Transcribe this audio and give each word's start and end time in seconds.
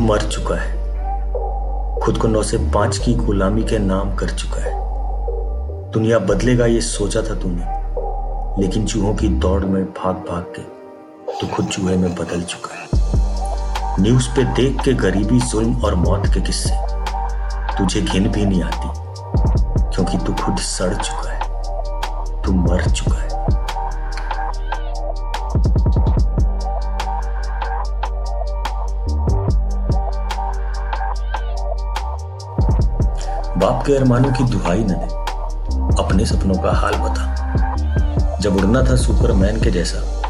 मर 0.00 0.20
चुका 0.22 0.54
है। 0.54 0.78
खुद 2.00 2.18
को 2.18 2.28
नौ 2.28 2.42
से 2.42 2.58
पाँच 2.74 2.98
की 2.98 3.14
गुलामी 3.14 3.62
के 3.62 3.78
नाम 3.78 4.14
कर 4.14 4.30
चुका 4.30 4.60
है। 4.60 4.72
दुनिया 5.90 6.18
बदलेगा 6.18 6.66
ये 6.66 6.80
सोचा 6.80 7.22
था 7.22 7.34
तूने, 7.34 8.62
लेकिन 8.62 8.86
चूहों 8.86 9.14
की 9.14 9.28
दौड़ 9.28 9.64
में 9.64 9.84
भाग 9.84 10.16
भाग 10.28 10.52
के 10.56 10.62
तू 11.32 11.46
खुद 11.46 11.66
चूहे 11.66 11.96
में 11.96 12.14
बदल 12.14 12.42
चुका 12.42 12.74
है। 12.74 14.02
न्यूज़ 14.02 14.28
पे 14.28 14.44
देख 14.54 14.80
के 14.80 14.92
गरीबी, 14.94 15.40
जुल्म 15.40 15.80
और 15.84 15.94
मौत 15.94 16.26
के 16.26 16.40
किस्से 16.40 16.74
तुझे 17.78 18.02
घिन 18.02 18.28
भी 18.28 18.44
नहीं 18.46 18.62
आती, 18.62 18.88
क्योंकि 19.94 20.18
तू 20.18 20.32
खुद 20.44 20.56
सड़ 20.58 20.94
चुका 20.94 21.30
है। 21.30 22.42
तू 22.42 22.52
मर 22.52 22.90
चुका 22.90 23.16
है। 23.16 23.28
बाप 33.60 33.86
के 33.86 33.96
अरमानों 33.96 34.32
की 34.32 34.44
दुहाई 34.44 34.78
न 34.78 34.88
दे। 34.88 35.20
अपने 36.02 36.26
सपनों 36.26 36.54
का 36.54 36.72
हाल 36.72 36.94
बता। 36.94 38.36
जब 38.40 38.56
उड़ना 38.56 38.82
था 38.82 38.96
सुपरमैन 38.96 39.60
के 39.60 39.70
जैसा, 39.70 40.22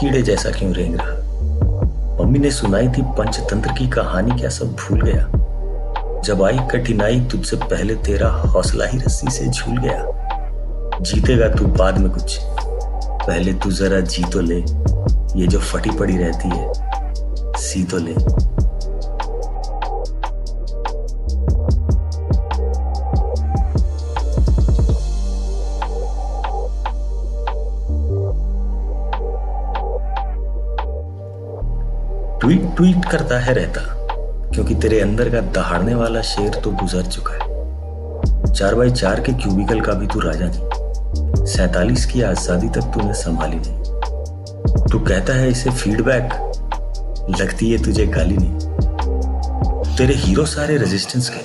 कीड़े 0.00 0.22
जैसा 0.22 0.50
क्यों 0.50 0.72
रेंग 0.72 0.98
रहा? 1.00 1.16
मम्मी 2.22 2.38
ने 2.38 2.50
सुनाई 2.50 2.88
थी 2.88 3.02
पंचतंत्र 3.02 3.72
की 3.72 3.88
कहानी, 3.88 4.30
क्या 4.30 4.50
सब 4.50 4.66
भूल 4.66 5.00
गया? 5.02 5.26
जब 6.20 6.42
आई 6.42 6.58
कठिनाई, 6.70 7.20
तुझसे 7.20 7.56
पहले 7.56 7.94
तेरा 7.94 8.28
हौसला 8.28 8.84
ही 8.84 8.98
रस्सी 8.98 9.30
से 9.30 9.46
झूल 9.46 9.78
गया। 9.78 10.04
जीतेगा 11.00 11.48
तू 11.48 11.66
बाद 11.66 11.98
में 11.98 12.10
कुछ। 12.10 12.40
पहले 13.26 13.52
तू 13.52 13.70
जरा 13.70 14.00
जी 14.00 14.24
तो 14.24 14.40
ले, 14.40 14.58
ये 15.40 15.46
जो 15.46 15.60
फटी 15.60 15.90
पड़ी 15.90 16.16
रहती 16.16 16.48
है, 16.48 16.72
सी 17.56 17.84
तो 17.84 17.96
ले। 17.96 18.14
ट्वीट 32.40 32.62
ट्वीट 32.76 33.04
करता 33.04 33.38
है 33.38 33.54
रहता, 33.54 33.80
क्योंकि 34.52 34.74
तेरे 34.74 35.00
अंदर 35.00 35.28
का 35.30 35.40
दहाड़ने 35.52 35.94
वाला 35.94 36.20
शेर 36.22 36.54
तो 36.64 36.70
गुजर 36.72 37.02
चुका 37.06 37.32
है। 37.34 38.52
चार 38.52 38.74
बाई 38.74 38.90
चार 38.90 39.20
के 39.20 39.32
क्यूबिकल 39.32 39.80
का 39.80 39.92
भी 39.92 40.06
तू 40.06 40.20
राजा 40.20 40.46
नहीं। 40.46 41.46
सैतालीस 41.46 42.06
की 42.06 42.22
आज़ादी 42.22 42.68
तक 42.68 42.90
तूने 42.94 43.14
संभाली 43.14 43.56
नहीं। 43.56 44.88
तू 44.90 44.98
कहता 44.98 45.32
है 45.32 45.50
इसे 45.50 45.70
फीडबैक 45.72 46.32
लगती 47.40 47.70
है 47.70 47.82
तुझे 47.84 48.06
गाली 48.08 48.36
नहीं। 48.36 49.96
तेरे 49.96 50.14
हीरो 50.16 50.44
सारे 50.46 50.76
रेजिस्टेंस 50.76 51.28
के, 51.28 51.42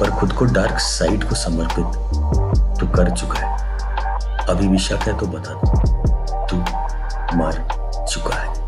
पर 0.00 0.10
खुद 0.10 0.32
को 0.32 0.44
डार्क 0.54 0.78
साइड 0.80 1.28
को 1.28 1.34
समर्पित 1.34 1.86
तू 2.80 2.86
कर 2.96 3.10
चुका 3.10 3.38
है। 3.38 4.46
अभी 4.48 4.68
भी 4.68 4.78
शक 4.80 5.08
है 5.08 5.18
तो 5.18 5.26
बता 5.26 5.54
दो। 5.54 6.46
तू 6.46 6.56
मर 7.36 7.66
चुका 8.12 8.34
है। 8.34 8.62